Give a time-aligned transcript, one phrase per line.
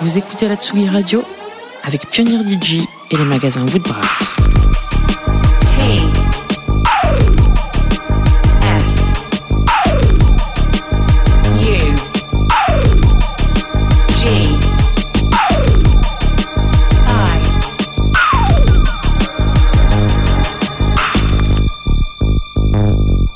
[0.00, 1.24] Vous écoutez la Tsugi Radio
[1.82, 4.36] avec Pionnier DJ et les magasins Woodbrass.
[5.66, 6.00] T
[8.62, 8.96] S
[11.56, 11.78] U
[14.16, 14.24] G
[17.08, 17.40] I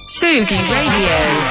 [0.07, 1.42] Sugi Radio.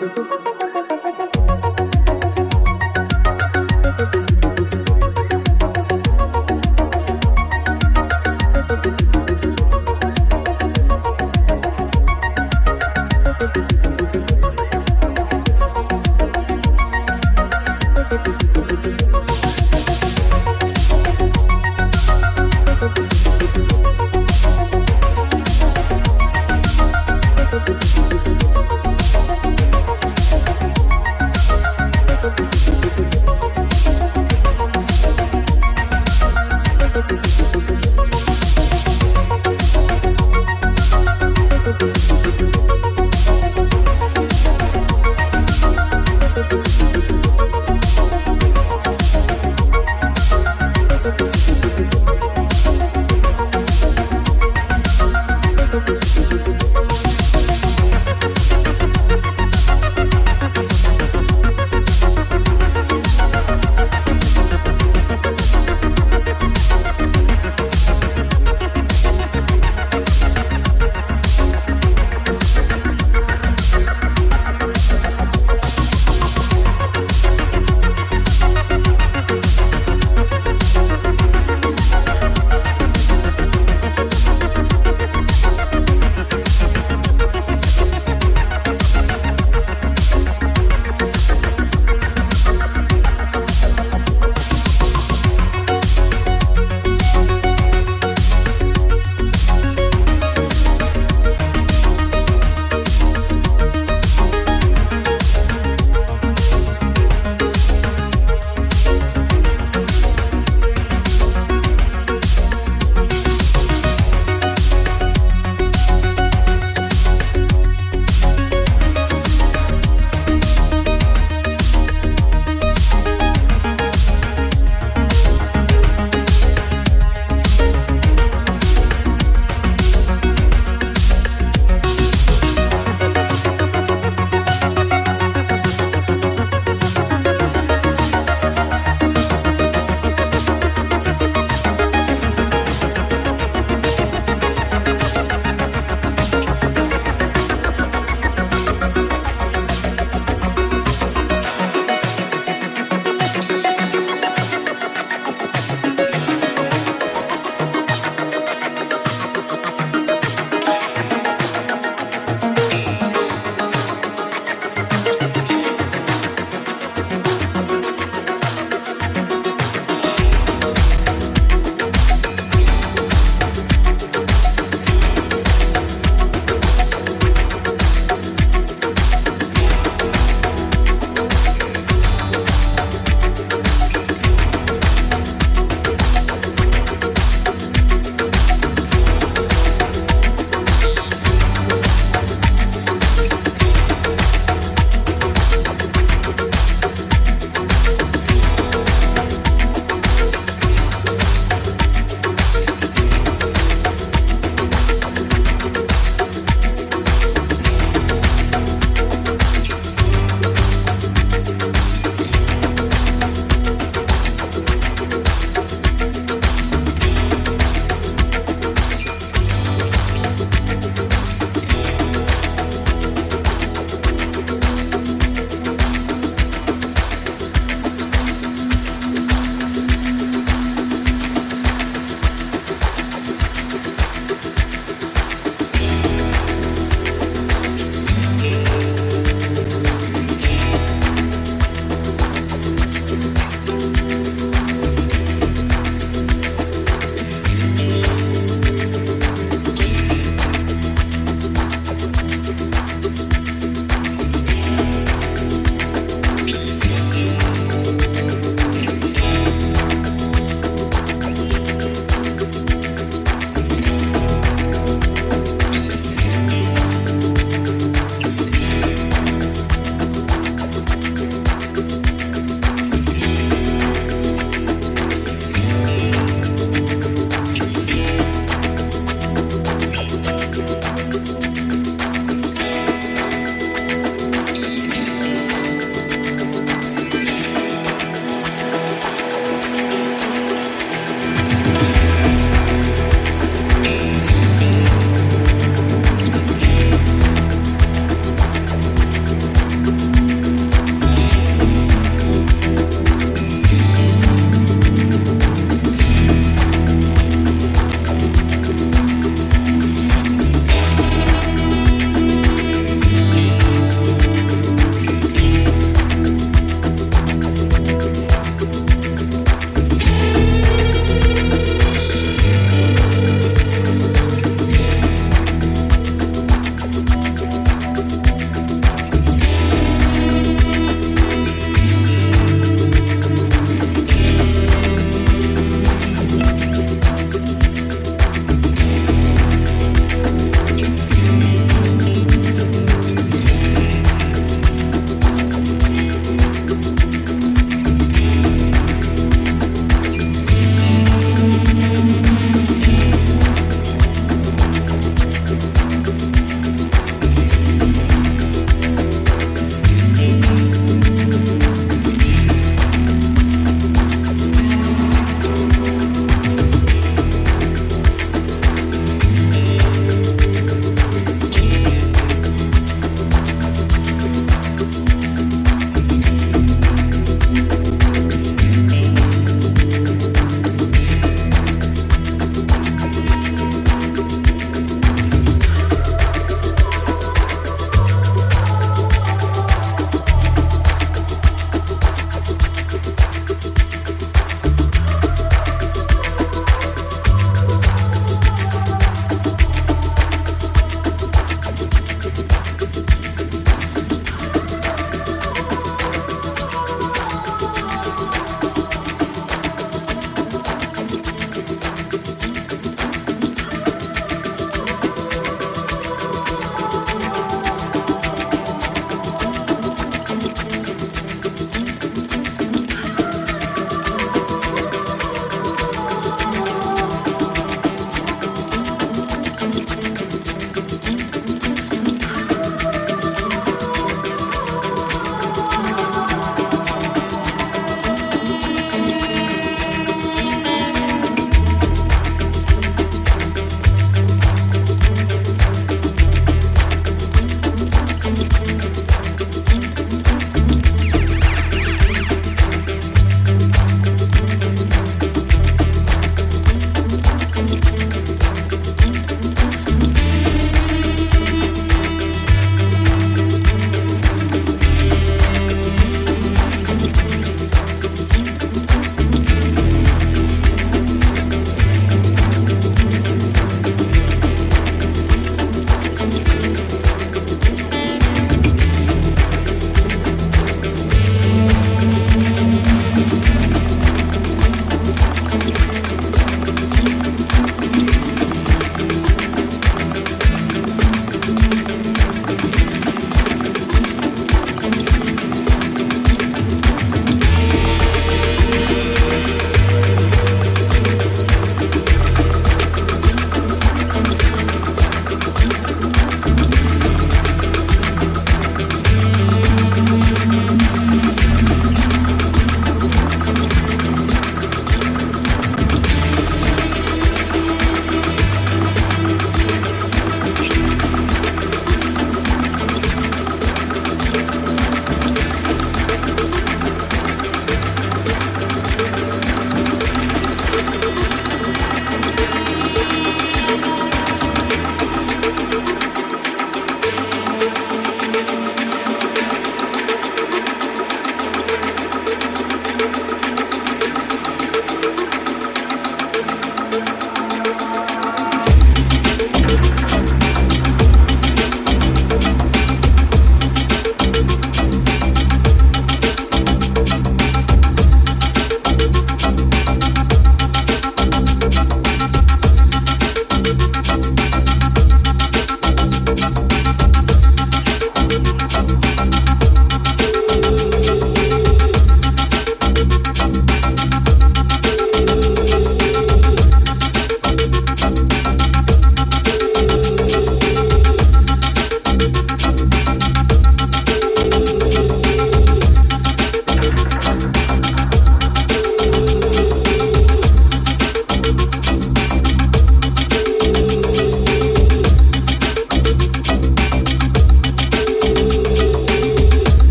[0.00, 0.39] thank you.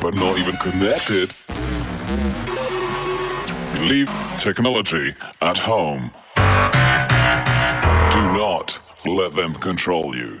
[0.00, 1.34] but not even connected?
[3.80, 6.10] Leave technology at home.
[8.10, 10.40] Do not let them control you.